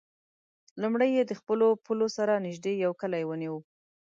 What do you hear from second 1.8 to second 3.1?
پولو سره نژدې یو